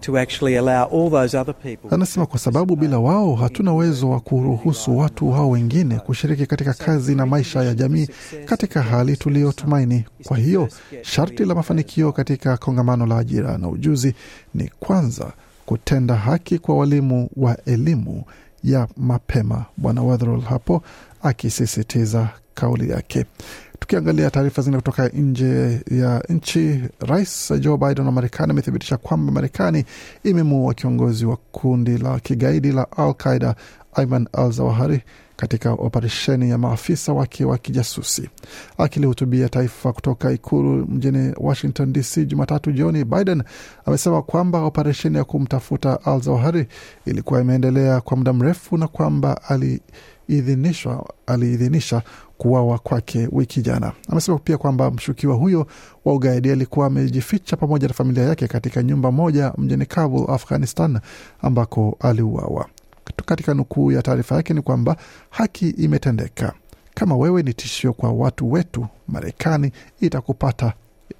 to 0.00 0.18
actually 0.18 0.56
allow 0.58 0.84
all 0.84 1.10
those 1.10 1.38
other 1.38 1.54
people. 1.54 1.94
Anasema 1.94 2.26
kwa 2.26 2.38
sababu 2.38 2.76
bila 2.76 2.98
wao 2.98 3.34
hatuna 3.34 3.72
uwezo 3.72 4.10
wa 4.10 4.20
kuruhusu 4.20 4.98
watu 4.98 5.30
hao 5.30 5.50
wengine 5.50 5.98
kushiriki 5.98 6.46
katika 6.46 6.74
kazi 6.74 7.14
na 7.14 7.26
maisha 7.26 7.62
ya 7.62 7.74
jamii 7.74 8.08
katika 8.44 8.82
hali 8.82 9.16
tuliyotumaini. 9.16 10.04
Kwa 10.24 10.36
hiyo 10.36 10.68
sharti 11.02 11.44
la 11.44 11.54
mafanikio 11.54 12.12
katika 12.12 12.56
kongamano 12.56 13.06
la 13.06 13.18
ajira 13.18 13.58
na 13.58 13.68
ujuzi 13.68 14.14
ni 14.54 14.70
kwanza 14.80 15.32
kutenda 15.66 16.14
haki 16.14 16.58
kwa 16.58 16.76
walimu 16.76 17.28
wa 17.36 17.56
elimu 17.64 18.24
ya 18.64 18.88
mapema. 18.96 19.64
Bwana 19.76 20.02
Weatherall 20.02 20.40
hapo 20.40 20.82
akisisitiza 21.22 22.28
kauli 22.54 22.90
yake. 22.90 23.24
Tukiangalia 23.80 24.30
taarifa 24.30 24.62
zingine 24.62 24.76
kutoka 24.82 25.08
nje 25.08 25.80
ya 25.90 26.22
nchi, 26.28 26.80
Rais 27.00 27.52
Joe 27.60 27.76
Biden 27.76 28.06
wa 28.06 28.12
Marekani 28.12 28.50
amethibitisha 28.50 28.96
kwamba 28.96 29.32
Marekani 29.32 29.84
imemuua 30.24 30.74
kiongozi 30.74 31.26
wa 31.26 31.36
kundi 31.36 31.98
la 31.98 32.20
kigaidi 32.20 32.72
la 32.72 32.86
Al 32.96 33.14
Qaida 33.14 33.54
Ayman 33.94 34.28
al 34.32 34.52
Zawahari 34.52 35.02
katika 35.36 35.72
operesheni 35.72 36.50
ya 36.50 36.58
maafisa 36.58 37.12
wake 37.12 37.44
wa 37.44 37.58
kijasusi. 37.58 38.30
Akilihutubia 38.78 39.48
taifa 39.48 39.92
kutoka 39.92 40.32
ikulu 40.32 40.86
mjini 40.86 41.34
Washington 41.36 41.92
DC 41.92 42.26
Jumatatu 42.26 42.72
jioni, 42.72 43.04
Biden 43.04 43.42
amesema 43.86 44.22
kwamba 44.22 44.62
operesheni 44.64 45.16
ya 45.16 45.24
kumtafuta 45.24 46.04
al 46.04 46.20
Zawahari 46.20 46.66
ilikuwa 47.06 47.40
imeendelea 47.40 48.00
kwa 48.00 48.16
muda 48.16 48.32
mrefu 48.32 48.76
na 48.76 48.88
kwamba 48.88 49.40
aliidhinisha 51.26 52.02
kuwawa 52.38 52.78
kwake 52.78 53.28
wiki 53.32 53.62
jana. 53.62 53.92
Amesema 54.08 54.38
pia 54.38 54.58
kwamba 54.58 54.90
mshukiwa 54.90 55.34
huyo 55.34 55.66
wa 56.04 56.14
ugaidi 56.14 56.50
alikuwa 56.50 56.86
amejificha 56.86 57.56
pamoja 57.56 57.88
na 57.88 57.94
familia 57.94 58.24
yake 58.24 58.48
katika 58.48 58.82
nyumba 58.82 59.12
moja 59.12 59.52
mjini 59.58 59.86
Kabul, 59.86 60.30
Afghanistan, 60.30 61.00
ambako 61.42 61.96
aliuawa. 62.00 62.66
Katika 63.26 63.54
nukuu 63.54 63.92
ya 63.92 64.02
taarifa 64.02 64.34
yake 64.36 64.54
ni 64.54 64.62
kwamba 64.62 64.96
haki 65.30 65.68
imetendeka. 65.70 66.52
Kama 66.94 67.16
wewe 67.16 67.42
ni 67.42 67.54
tishio 67.54 67.92
kwa 67.92 68.12
watu 68.12 68.52
wetu, 68.52 68.86
Marekani 69.08 69.72
itakupata, 70.00 70.72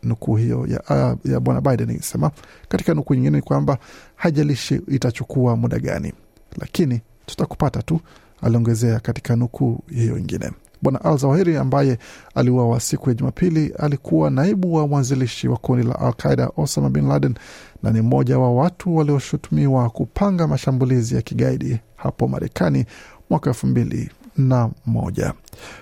nukuu 0.02 0.36
hiyo 0.36 0.66
ya, 0.66 1.16
ya 1.24 1.40
bwana 1.40 1.60
Biden 1.60 1.90
ikisema. 1.90 2.30
Katika 2.68 2.94
nukuu 2.94 3.14
nyingine 3.14 3.36
ni 3.36 3.42
kwamba 3.42 3.78
haijalishi 4.16 4.74
itachukua 4.88 5.56
muda 5.56 5.78
gani, 5.78 6.12
lakini 6.60 7.00
tutakupata 7.26 7.82
tu, 7.82 8.00
aliongezea 8.42 9.00
katika 9.00 9.36
nukuu 9.36 9.80
hiyo 9.90 10.18
ingine. 10.18 10.50
Bwana 10.82 11.04
Al 11.04 11.18
Zawahiri 11.18 11.56
ambaye 11.56 11.98
aliuawa 12.34 12.80
siku 12.80 13.08
ya 13.08 13.14
Jumapili 13.14 13.72
alikuwa 13.78 14.30
naibu 14.30 14.74
wa 14.74 14.88
mwanzilishi 14.88 15.48
wa 15.48 15.56
kundi 15.56 15.86
la 15.86 15.98
Al 16.00 16.12
Qaida 16.14 16.50
Osama 16.56 16.90
bin 16.90 17.08
Laden 17.08 17.34
na 17.82 17.90
ni 17.90 18.00
mmoja 18.00 18.38
wa 18.38 18.52
watu 18.54 18.96
walioshutumiwa 18.96 19.90
kupanga 19.90 20.46
mashambulizi 20.46 21.14
ya 21.14 21.22
kigaidi 21.22 21.78
hapo 21.96 22.28
Marekani 22.28 22.84
mwaka 23.30 23.50
elfu 23.50 23.66
mbili 23.66 24.10
na 24.36 24.70
moja. 24.86 25.32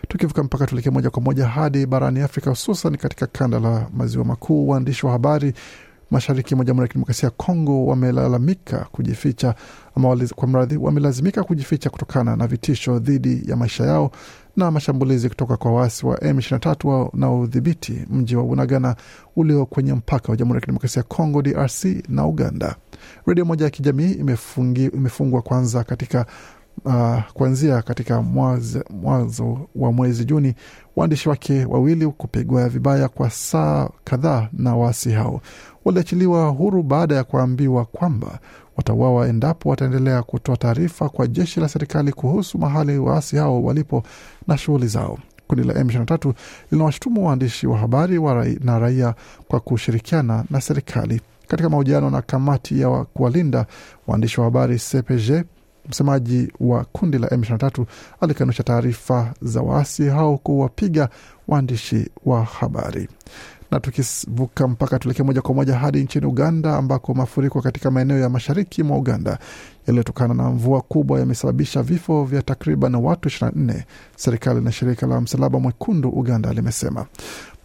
Tukivuka 0.08 0.42
mpaka 0.42 0.66
tuelekee 0.66 0.90
moja 0.90 1.10
kwa 1.10 1.22
moja 1.22 1.46
hadi 1.48 1.86
barani 1.86 2.20
Afrika, 2.20 2.50
hususan 2.50 2.96
katika 2.96 3.26
kanda 3.26 3.60
la 3.60 3.86
maziwa 3.96 4.24
makuu. 4.24 4.68
Waandishi 4.68 5.06
wa 5.06 5.12
habari 5.12 5.52
mashariki 6.10 6.54
mwa 6.54 6.64
Jamhuri 6.64 6.84
ya 6.84 6.88
Kidemokrasia 6.88 7.26
ya 7.26 7.30
Kongo 7.30 7.86
wamelalamika 7.86 8.86
kujificha 8.92 9.54
ama 9.96 10.16
kwa 10.34 10.48
mradhi, 10.48 10.76
wamelazimika 10.76 11.44
kujificha 11.44 11.90
kutokana 11.90 12.36
na 12.36 12.46
vitisho 12.46 12.98
dhidi 12.98 13.42
ya 13.50 13.56
maisha 13.56 13.84
yao 13.84 14.10
na 14.56 14.70
mashambulizi 14.70 15.28
kutoka 15.28 15.56
kwa 15.56 15.72
waasi 15.72 16.06
wa 16.06 16.16
M23 16.16 16.86
wanaodhibiti 16.88 18.04
mji 18.10 18.36
wa 18.36 18.44
Bunagana 18.44 18.96
ulio 19.36 19.66
kwenye 19.66 19.94
mpaka 19.94 20.32
wa 20.32 20.36
Jamhuri 20.36 20.56
ya 20.56 20.60
Kidemokrasia 20.60 21.00
ya 21.00 21.08
Kongo 21.08 21.42
DRC 21.42 21.84
na 22.08 22.26
Uganda. 22.26 22.76
Redio 23.26 23.44
moja 23.44 23.64
ya 23.64 23.70
kijamii 23.70 24.12
imefungi, 24.12 24.84
imefungwa 24.84 25.42
kwanza 25.42 25.84
katika 25.84 26.26
uh, 26.84 27.20
kuanzia 27.34 27.82
katika 27.82 28.22
mwanzo, 28.22 29.58
wa 29.74 29.92
mwezi 29.92 30.24
Juni, 30.24 30.54
waandishi 30.96 31.28
wake 31.28 31.64
wawili 31.64 32.06
kupigwa 32.06 32.68
vibaya 32.68 33.08
kwa 33.08 33.30
saa 33.30 33.88
kadhaa 34.04 34.48
na 34.52 34.76
waasi 34.76 35.10
hao 35.12 35.40
waliachiliwa 35.84 36.48
huru 36.48 36.82
baada 36.82 37.14
ya 37.14 37.24
kuambiwa 37.24 37.84
kwamba 37.84 38.38
watauawa 38.76 39.28
endapo 39.28 39.68
wataendelea 39.68 40.22
kutoa 40.22 40.56
taarifa 40.56 41.08
kwa 41.08 41.26
jeshi 41.26 41.60
la 41.60 41.68
serikali 41.68 42.12
kuhusu 42.12 42.58
mahali 42.58 42.98
waasi 42.98 43.36
hao 43.36 43.62
walipo 43.64 44.02
na 44.46 44.58
shughuli 44.58 44.86
zao. 44.88 45.18
Kundi 45.46 45.64
la 45.68 45.74
M23 45.74 46.32
linawashutumu 46.70 47.26
waandishi 47.26 47.66
wa 47.66 47.78
habari 47.78 48.18
wa 48.18 48.34
rai, 48.34 48.58
na 48.64 48.78
raia 48.78 49.14
kwa 49.48 49.60
kushirikiana 49.60 50.44
na 50.50 50.60
serikali. 50.60 51.20
Katika 51.48 51.68
mahojiano 51.70 52.10
na 52.10 52.22
kamati 52.22 52.80
ya 52.80 53.04
kuwalinda 53.04 53.66
waandishi 54.06 54.40
wa 54.40 54.44
habari 54.44 54.78
CPG, 54.78 55.44
msemaji 55.88 56.52
wa 56.60 56.84
kundi 56.84 57.18
la 57.18 57.28
M23 57.28 57.84
alikanusha 58.20 58.62
taarifa 58.62 59.34
za 59.42 59.60
waasi 59.62 60.06
hao 60.08 60.38
kuwapiga 60.38 61.08
waandishi 61.48 62.10
wa 62.24 62.44
habari 62.44 63.08
na 63.70 63.80
tukivuka 63.80 64.68
mpaka 64.68 64.98
tuelekee 64.98 65.22
moja 65.22 65.42
kwa 65.42 65.54
moja 65.54 65.74
hadi 65.78 66.02
nchini 66.04 66.26
Uganda 66.26 66.76
ambako 66.76 67.14
mafuriko 67.14 67.62
katika 67.62 67.90
maeneo 67.90 68.18
ya 68.18 68.28
mashariki 68.28 68.82
mwa 68.82 68.98
Uganda 68.98 69.38
yaliyotokana 69.86 70.34
na 70.34 70.50
mvua 70.50 70.80
kubwa 70.80 71.20
yamesababisha 71.20 71.82
vifo 71.82 72.24
vya 72.24 72.42
takriban 72.42 72.94
watu 72.94 73.28
24, 73.28 73.82
serikali 74.16 74.60
na 74.60 74.72
shirika 74.72 75.06
la 75.06 75.20
Msalaba 75.20 75.60
Mwekundu 75.60 76.08
Uganda 76.08 76.52
limesema. 76.52 77.06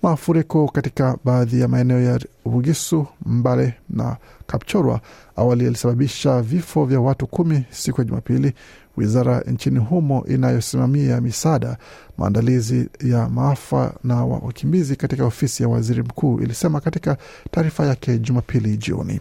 Mafuriko 0.02 0.68
katika 0.68 1.18
baadhi 1.26 1.62
ya 1.62 1.68
maeneo 1.68 2.02
ya 2.02 2.20
Bugisu, 2.46 3.08
Mbale 3.26 3.74
na 3.90 4.18
Kapchorwa 4.48 5.02
awali 5.36 5.64
yalisababisha 5.66 6.42
vifo 6.42 6.86
vya 6.86 7.00
watu 7.00 7.28
kumi 7.28 7.64
siku 7.72 8.02
ya 8.02 8.06
Jumapili. 8.06 8.54
Wizara 8.98 9.40
nchini 9.42 9.80
humo 9.80 10.26
inayosimamia 10.28 11.22
misaada, 11.22 11.78
maandalizi 12.18 12.90
ya 13.04 13.30
maafa 13.30 13.94
na 14.04 14.26
wakimbizi 14.26 14.96
katika 14.96 15.26
ofisi 15.26 15.64
ya 15.64 15.70
waziri 15.70 16.04
mkuu 16.04 16.40
ilisema 16.42 16.80
katika 16.82 17.18
taarifa 17.52 17.86
yake 17.86 18.18
Jumapili 18.20 18.78
jioni, 18.78 19.20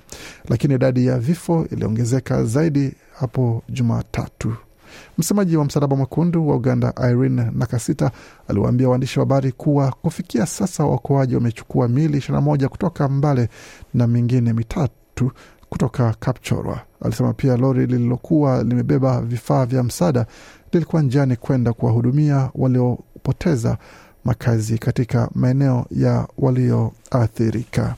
lakini 0.49 0.75
idadi 0.75 1.07
ya 1.07 1.19
vifo 1.19 1.67
iliongezeka 1.73 2.45
zaidi 2.45 2.93
hapo 3.19 3.63
Jumatatu. 3.69 4.55
Msemaji 5.19 5.57
wa 5.57 5.65
Msalaba 5.65 5.97
Mwekundu 5.97 6.49
wa 6.49 6.57
Uganda 6.57 6.95
Irene 7.11 7.51
Nakasita 7.55 8.11
aliwaambia 8.49 8.89
waandishi 8.89 9.19
wa 9.19 9.25
habari 9.25 9.53
kuwa 9.53 9.91
kufikia 10.03 10.47
sasa 10.47 10.85
waokoaji 10.85 11.35
wamechukua 11.35 11.89
mili 11.89 12.19
21 12.19 12.69
kutoka 12.69 13.09
Mbale 13.09 13.49
na 13.95 14.07
mingine 14.07 14.53
mitatu 14.53 15.33
kutoka 15.69 16.15
Kapchorwa. 16.21 16.81
Alisema 17.03 17.33
pia 17.33 17.57
lori 17.57 17.87
lililokuwa 17.87 18.63
limebeba 18.63 19.21
vifaa 19.21 19.67
vya 19.67 19.83
msaada 19.83 20.27
lilikuwa 20.73 21.03
njiani 21.03 21.37
kwenda 21.37 21.73
kuwahudumia 21.73 22.51
waliopoteza 22.55 23.79
makazi 24.25 24.79
katika 24.79 25.29
maeneo 25.35 25.87
ya 25.91 26.27
walioathirika. 26.39 27.95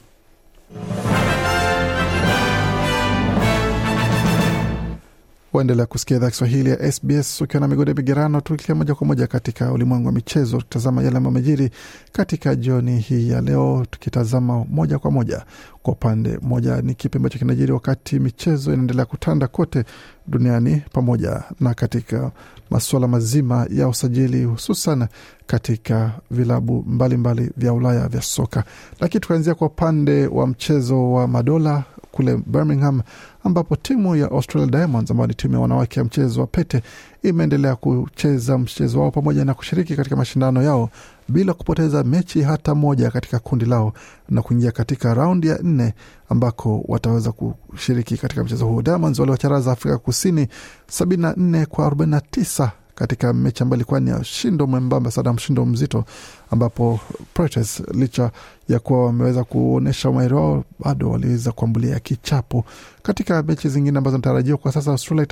Waendelea 5.52 5.86
kusikia 5.86 6.16
idhaa 6.16 6.30
Kiswahili 6.30 6.70
ya 6.70 6.92
SBS 6.92 7.40
ukiwa 7.40 7.60
na 7.60 7.68
migode 7.68 7.94
migerano, 7.94 8.40
tukilia 8.40 8.74
moja 8.74 8.94
kwa 8.94 9.06
moja 9.06 9.26
katika 9.26 9.72
ulimwengu 9.72 10.06
wa 10.06 10.12
michezo, 10.12 10.56
tukitazama 10.56 11.02
yale 11.02 11.16
ambayo 11.16 11.30
amejiri 11.36 11.70
katika 12.12 12.54
jioni 12.54 12.98
hii 12.98 13.30
ya 13.30 13.40
leo, 13.40 13.86
tukitazama 13.90 14.64
moja 14.64 14.98
kwa 14.98 15.10
moja 15.10 15.44
kwa 15.82 15.92
upande 15.92 16.38
mmoja 16.42 16.82
ni 16.82 16.94
kipi 16.94 17.16
ambacho 17.16 17.38
kinajiri 17.38 17.72
wakati 17.72 18.18
michezo 18.18 18.72
inaendelea 18.72 19.04
kutanda 19.04 19.46
kote 19.46 19.84
duniani, 20.26 20.82
pamoja 20.92 21.42
na 21.60 21.74
katika 21.74 22.30
masuala 22.70 23.08
mazima 23.08 23.66
ya 23.70 23.88
usajili, 23.88 24.44
hususan 24.44 25.06
katika 25.46 26.12
vilabu 26.30 26.84
mbalimbali 26.86 27.50
vya 27.56 27.72
Ulaya 27.72 28.08
vya 28.08 28.22
soka. 28.22 28.64
Lakini 29.00 29.20
tukaanzia 29.20 29.54
kwa 29.54 29.66
upande 29.66 30.26
wa 30.26 30.46
mchezo 30.46 31.12
wa 31.12 31.28
madola 31.28 31.84
kule 32.12 32.36
Birmingham 32.46 33.00
ambapo 33.44 33.76
timu 33.76 34.16
ya 34.16 34.30
Australia 34.30 34.70
Diamonds 34.70 35.10
ambayo 35.10 35.26
ni 35.26 35.34
timu 35.34 35.54
ya 35.54 35.60
wanawake 35.60 36.00
ya 36.00 36.04
mchezo 36.04 36.40
wa 36.40 36.46
pete 36.46 36.82
imeendelea 37.22 37.76
kucheza 37.76 38.58
mchezo 38.58 39.00
wao 39.00 39.10
pamoja 39.10 39.44
na 39.44 39.54
kushiriki 39.54 39.96
katika 39.96 40.16
mashindano 40.16 40.62
yao 40.62 40.90
bila 41.28 41.54
kupoteza 41.54 42.04
mechi 42.04 42.42
hata 42.42 42.74
moja 42.74 43.10
katika 43.10 43.38
kundi 43.38 43.64
lao 43.64 43.92
na 44.28 44.42
kuingia 44.42 44.70
katika 44.70 45.14
raundi 45.14 45.46
ya 45.48 45.58
nne 45.62 45.94
ambako 46.28 46.84
wataweza 46.88 47.32
kushiriki 47.32 48.16
katika 48.16 48.44
mchezo 48.44 48.66
huo. 48.66 48.82
Diamonds 48.82 49.18
waliwacharaza 49.18 49.72
Afrika 49.72 49.98
Kusini 49.98 50.48
74 50.90 51.66
kwa 51.66 51.88
49 51.90 52.70
katika 52.94 53.32
mechi 53.32 53.62
ambayo 53.62 53.76
ilikuwa 53.78 54.00
ni 54.00 54.24
shindo 54.24 54.66
mwembamba 54.66 55.10
sana, 55.10 55.32
mshindo 55.32 55.64
mzito, 55.66 56.04
ambapo 56.50 57.00
Proteas 57.34 57.82
licha 57.94 58.30
ya 58.68 58.78
kuwa 58.78 59.06
wameweza 59.06 59.44
kuonyesha 59.44 60.10
umahiri 60.10 60.34
wao 60.34 60.64
bado 60.84 61.10
waliweza 61.10 61.52
kuambulia 61.52 62.00
kichapo 62.00 62.64
katika 63.02 63.42
mechi 63.42 63.68
zingine 63.68 63.98
ambazo 63.98 64.16
natarajiwa 64.16 64.58
kwa 64.58 64.72
sasa. 64.72 64.90
Australia 64.90 65.26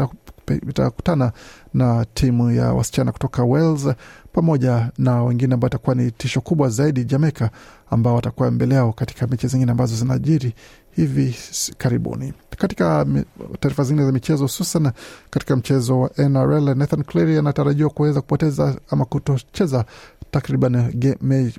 itakutana 0.68 1.32
na 1.74 2.04
timu 2.14 2.50
ya 2.50 2.72
wasichana 2.72 3.12
kutoka 3.12 3.44
Wales 3.44 3.88
pamoja 4.32 4.90
na 4.98 5.22
wengine 5.24 5.54
ambao 5.54 5.68
itakuwa 5.68 5.94
ni 5.96 6.10
tisho 6.10 6.40
kubwa 6.40 6.68
zaidi 6.68 7.04
Jamaica, 7.04 7.48
ambao 7.90 8.14
watakuwa 8.14 8.50
mbele 8.50 8.74
yao 8.74 8.92
katika 8.92 9.26
mechi 9.26 9.46
zingine 9.48 9.70
ambazo 9.72 9.96
zinajiri 9.96 10.54
hivi 10.96 11.36
karibuni. 11.78 12.32
Katika 12.58 13.06
taarifa 13.60 13.84
zingine 13.84 14.06
za 14.06 14.12
michezo, 14.12 14.42
hususan 14.42 14.90
katika 15.30 15.56
mchezo 15.56 16.00
wa 16.00 16.10
NRL, 16.18 16.74
Nathan 16.76 17.02
Cleary 17.04 17.38
anatarajiwa 17.38 17.90
kuweza 17.90 18.20
kupoteza 18.20 18.76
ama 18.90 19.04
kutocheza 19.04 19.84
takriban 20.30 20.92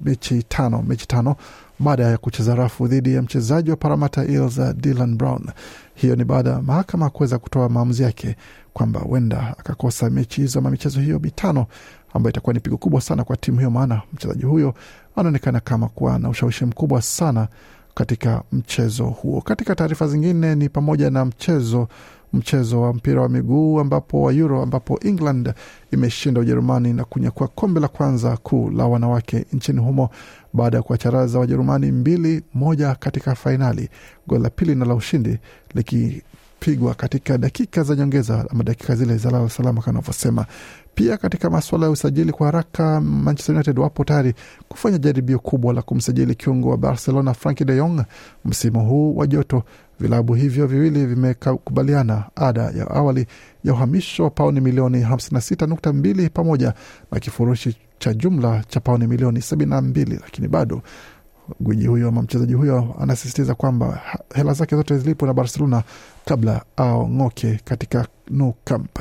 mechi 0.02 0.44
tano 0.44 0.84
mechi 0.88 1.08
tano 1.08 1.36
baada 1.80 2.04
ya 2.04 2.18
kucheza 2.18 2.56
rafu 2.56 2.88
dhidi 2.88 3.14
ya 3.14 3.22
mchezaji 3.22 3.70
wa 3.72 3.76
Parramatta 3.78 4.26
Eels 4.26 4.60
Dylan 4.76 5.16
Brown. 5.18 5.50
Hiyo 5.96 6.16
ni 6.16 6.24
baada 6.24 6.50
ya 6.50 6.62
mahakama 6.62 7.10
kuweza 7.10 7.38
kutoa 7.40 7.70
maamuzi 7.70 8.04
yake 8.04 8.36
kwamba 8.74 9.00
huenda 9.00 9.56
akakosa 9.60 10.10
mechi 10.10 10.42
hizo 10.42 10.60
ama 10.60 10.70
michezo 10.72 11.00
hiyo 11.02 11.20
mitano 11.20 11.66
ambayo 12.14 12.30
itakuwa 12.32 12.54
ni 12.54 12.60
pigo 12.60 12.78
kubwa 12.78 13.02
sana 13.02 13.24
kwa 13.24 13.38
timu 13.38 13.58
hiyo, 13.58 13.70
maana 13.72 14.02
mchezaji 14.14 14.46
huyo 14.46 14.74
anaonekana 15.16 15.60
kama 15.60 15.88
kuwa 15.88 16.20
na 16.20 16.30
ushawishi 16.30 16.66
mkubwa 16.66 17.02
sana 17.02 17.48
katika 17.96 18.44
mchezo 18.52 19.06
huo. 19.06 19.42
Katika 19.42 19.76
taarifa 19.76 20.08
zingine 20.08 20.56
ni 20.56 20.70
pamoja 20.70 21.10
na 21.10 21.26
mchezo 21.26 21.88
mchezo 22.34 22.82
wa 22.82 22.94
mpira 22.94 23.22
wa 23.22 23.30
miguu 23.30 23.80
ambapo 23.80 24.22
wa 24.22 24.34
Euro 24.34 24.62
ambapo 24.62 25.00
England 25.04 25.54
imeshinda 25.92 26.42
Ujerumani 26.42 26.94
na 26.94 27.04
kunyakua 27.06 27.48
kombe 27.48 27.80
la 27.80 27.88
kwanza 27.88 28.38
kuu 28.38 28.70
la 28.70 28.86
wanawake 28.86 29.46
nchini 29.54 29.80
humo 29.80 30.10
baada 30.54 30.78
ya 30.78 30.84
kuwacharaza 30.84 31.40
Wajerumani 31.40 31.92
mbili 31.92 32.42
moja 32.54 32.96
katika 32.96 33.36
fainali, 33.36 33.90
goli 34.28 34.44
la 34.44 34.50
pili 34.50 34.76
na 34.76 34.86
la 34.86 34.94
ushindi 34.96 35.38
likipigwa 36.62 36.94
katika 36.96 37.38
dakika 37.38 37.84
za 37.84 37.96
nyongeza 37.96 38.46
ama 38.50 38.64
dakika 38.64 38.96
zile 38.96 39.18
za 39.18 39.32
lala 39.32 39.50
salama 39.50 39.82
kama 39.82 39.98
anavyosema. 40.00 40.46
Pia 40.96 41.18
katika 41.18 41.50
masuala 41.50 41.86
ya 41.86 41.92
usajili 41.92 42.32
kwa 42.32 42.46
haraka, 42.46 43.02
Manchester 43.02 43.56
United 43.56 43.80
wapo 43.80 44.04
tayari 44.04 44.34
kufanya 44.70 44.98
jaribio 44.98 45.40
kubwa 45.40 45.74
la 45.74 45.82
kumsajili 45.82 46.36
kiungo 46.36 46.70
wa 46.70 46.78
Barcelona 46.78 47.34
Frankie 47.34 47.66
de 47.66 47.76
Jong 47.76 48.04
msimu 48.46 48.86
huu 48.86 49.16
wa 49.18 49.28
joto. 49.28 49.64
Vilabu 50.00 50.34
hivyo 50.34 50.68
viwili 50.68 51.06
vimekubaliana 51.06 52.24
ada 52.36 52.62
ya 52.62 52.92
awali 52.92 53.26
ya 53.64 53.74
uhamisho 53.74 54.24
wa 54.24 54.30
pauni 54.30 54.62
milioni 54.62 55.04
56.2 55.04 56.30
pamoja 56.30 56.74
na 57.12 57.20
kifurushi 57.20 57.78
cha 58.00 58.14
jumla 58.14 58.64
cha 58.68 58.80
pauni 58.80 59.08
milioni 59.08 59.40
72, 59.40 60.20
lakini 60.22 60.48
bado 60.48 60.82
Gwiji 61.60 61.88
huyo 61.88 62.08
ama 62.08 62.22
mchezaji 62.22 62.54
huyo 62.54 62.96
anasisitiza 63.00 63.56
kwamba 63.56 64.02
hela 64.36 64.54
zake 64.54 64.76
zote 64.76 64.98
zilipo 64.98 65.26
na 65.26 65.34
Barcelona 65.34 65.84
kabla 66.26 66.62
aong'oke 66.78 67.60
katika 67.66 68.08
Nou 68.30 68.54
Camp. 68.64 69.00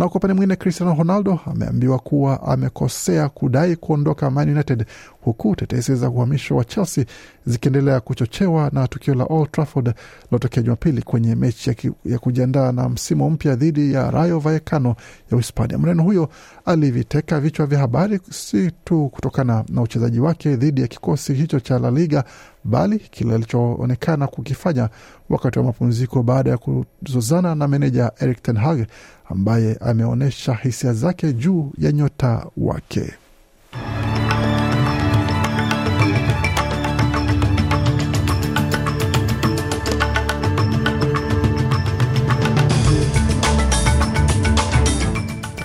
Na 0.00 0.08
kwa 0.08 0.16
upande 0.16 0.34
mwingine 0.34 0.56
Cristiano 0.56 0.94
Ronaldo 0.98 1.40
ameambiwa 1.46 1.98
kuwa 1.98 2.42
amekosea 2.42 3.28
kudai 3.28 3.76
kuondoka 3.76 4.30
Man 4.30 4.50
United, 4.50 4.86
huku 5.20 5.56
tetesi 5.56 5.94
za 5.94 6.08
uhamisho 6.10 6.56
wa 6.56 6.64
Chelsea 6.64 7.04
zikiendelea 7.46 8.00
kuchochewa 8.00 8.70
na 8.72 8.88
tukio 8.88 9.14
la 9.14 9.24
Old 9.24 9.50
Trafford 9.50 9.94
lilotokea 10.30 10.62
Jumapili 10.62 11.02
kwenye 11.02 11.34
mechi 11.34 11.70
ya, 11.70 11.76
ya 12.04 12.18
kujiandaa 12.18 12.72
na 12.72 12.88
msimu 12.88 13.30
mpya 13.30 13.54
dhidi 13.56 13.92
ya 13.92 14.10
Rayo 14.10 14.38
Vallecano 14.38 14.88
ya 15.30 15.36
Uhispania. 15.36 15.78
Mreno 15.78 16.02
huyo 16.02 16.28
aliviteka 16.64 17.40
vichwa 17.40 17.66
vya 17.66 17.78
habari 17.78 18.20
si 18.30 18.70
tu 18.84 19.08
kutokana 19.08 19.64
na 19.68 19.82
uchezaji 19.82 20.20
wake 20.20 20.56
dhidi 20.56 20.80
ya 20.80 20.86
kikosi 20.86 21.34
hicho 21.34 21.60
cha 21.60 21.78
La 21.78 21.90
Liga, 21.90 22.24
bali 22.64 22.98
kile 22.98 23.34
alichoonekana 23.34 24.26
kukifanya 24.26 24.88
wakati 25.30 25.58
wa 25.58 25.64
mapumziko 25.64 26.22
baada 26.22 26.50
ya 26.50 26.58
kuzozana 26.58 27.54
na 27.54 27.68
meneja 27.68 28.12
Erik 28.20 28.42
ten 28.42 28.56
Hag 28.56 28.86
ambaye 29.30 29.74
ameonyesha 29.80 30.54
hisia 30.54 30.92
zake 30.92 31.32
juu 31.32 31.72
ya 31.78 31.92
nyota 31.92 32.46
wake. 32.56 33.12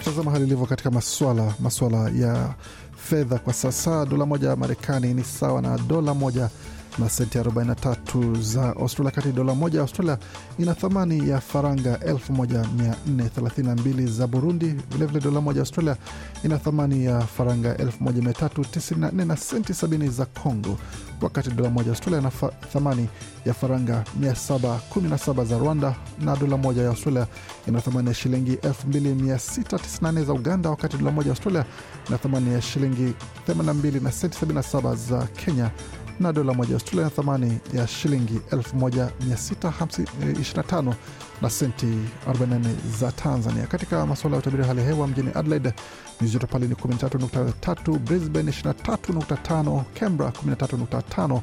Tazama 0.06 0.32
hali 0.32 0.44
ilivyo 0.46 0.66
katika 0.66 0.92
maswala 0.92 1.54
maswala 1.60 2.10
ya 2.10 2.54
fedha 2.98 3.40
kwa 3.40 3.54
sasa, 3.54 4.06
dola 4.06 4.26
moja 4.26 4.50
ya 4.50 4.56
Marekani 4.56 5.14
ni 5.14 5.24
sawa 5.24 5.62
na 5.62 5.78
dola 5.78 6.14
moja 6.14 6.50
na 6.98 7.10
senti 7.10 7.38
43 7.40 8.42
za 8.42 8.76
Australia, 8.76 9.12
kati 9.12 9.32
dola 9.32 9.56
moja 9.56 9.78
ya 9.80 9.84
Australia 9.84 10.18
ina 10.60 10.74
thamani 10.76 11.30
ya 11.30 11.42
faranga 11.42 11.96
1432 11.96 14.08
za 14.08 14.28
Burundi. 14.28 14.76
Vilevile 14.92 15.20
dola 15.20 15.42
moja 15.42 15.58
ya 15.60 15.62
Australia 15.62 15.96
ina 16.44 16.58
thamani 16.58 17.06
ya 17.06 17.22
faranga 17.22 17.74
1394 17.74 19.26
na 19.26 19.38
senti 19.38 19.74
70 19.74 20.10
za 20.10 20.26
Congo, 20.26 20.78
wakati 21.22 21.50
dola 21.52 21.70
moja 21.70 21.86
ya 21.86 21.92
Australia 21.92 22.20
ina 22.22 22.32
thamani 22.74 23.08
ya 23.46 23.54
faranga 23.54 24.04
717 24.22 25.46
za 25.46 25.58
Rwanda, 25.58 25.96
na 26.22 26.36
dola 26.36 26.58
moja 26.58 26.82
ya 26.82 26.90
Australia 26.90 27.28
ina 27.68 27.82
thamani 27.82 28.08
ya 28.08 28.14
shilingi 28.14 28.56
2694 28.56 30.26
za 30.26 30.34
Uganda, 30.34 30.70
wakati 30.70 30.98
dola 30.98 31.12
moja 31.12 31.28
ya 31.30 31.34
Australia 31.34 31.66
ina 32.10 32.18
thamani 32.18 32.54
ya 32.54 32.62
shilingi 32.62 33.14
82 33.48 34.04
na 34.04 34.12
senti 34.12 34.46
77 34.46 34.96
za 34.96 35.28
Kenya 35.28 35.72
na 36.20 36.34
dola 36.34 36.54
moja 36.54 36.70
ya 36.70 36.76
Australia 36.76 37.04
na 37.04 37.10
thamani 37.10 37.58
ya 37.74 37.88
shilingi 37.88 38.40
1625 38.52 40.94
na 41.42 41.50
senti 41.50 41.88
44 42.28 42.60
za 43.00 43.12
Tanzania. 43.12 43.68
Katika 43.68 44.06
masuala 44.06 44.36
ya 44.36 44.42
utabiri 44.42 44.64
hali 44.64 44.80
ya 44.80 44.86
hewa 44.86 45.08
mjini 45.08 45.30
Adelaide 45.36 45.74
nyuzi 46.22 46.34
joto 46.34 46.48
pale 46.48 46.68
ni 46.68 46.74
13.3, 46.76 48.00
Brisbane 48.00 48.52
23.5, 48.52 49.84
Canberra 50.00 50.30
13.5, 50.32 51.42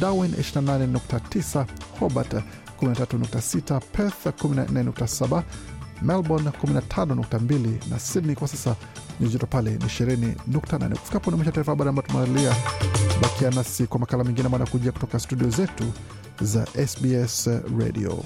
Darwin 0.00 0.30
28.9, 0.32 1.66
Hobart 2.00 2.34
13.6, 2.82 3.80
Perth 3.92 4.26
14.7 4.26 5.42
Melbourne 6.02 6.50
15.2 6.50 7.90
na 7.90 7.98
Sydney 7.98 8.34
kwa 8.36 8.48
sasa 8.48 8.76
nyuzi 9.20 9.32
joto 9.32 9.46
pale 9.46 9.70
ni 9.70 9.76
20.8. 9.76 10.96
Kufikapo 10.98 11.30
ni 11.30 11.36
mwisho 11.36 11.52
taarifa 11.52 11.72
habari 11.72 11.88
ambayo 11.90 12.08
tumeandalia. 12.08 12.54
Bakia 13.22 13.50
nasi 13.50 13.86
kwa 13.86 14.00
makala 14.00 14.24
mengine 14.24 14.46
ambayo 14.46 14.62
anakujia 14.62 14.92
kutoka 14.92 15.18
studio 15.20 15.50
zetu 15.50 15.84
za 16.40 16.66
SBS 16.86 17.46
Radio. 17.78 18.22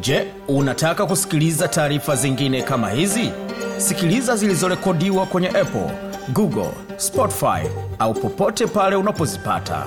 Je, 0.00 0.26
unataka 0.48 1.06
kusikiliza 1.06 1.68
taarifa 1.68 2.16
zingine 2.16 2.62
kama 2.62 2.90
hizi? 2.90 3.30
Sikiliza 3.78 4.36
zilizorekodiwa 4.36 5.26
kwenye 5.26 5.48
Apple, 5.48 5.90
Google, 6.32 6.70
Spotify 6.96 7.68
au 7.98 8.14
popote 8.14 8.66
pale 8.66 8.96
unapozipata. 8.96 9.86